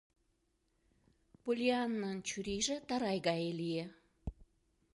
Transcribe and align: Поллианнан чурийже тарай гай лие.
Поллианнан 1.43 2.17
чурийже 2.27 2.75
тарай 2.87 3.17
гай 3.27 3.41
лие. 3.59 3.85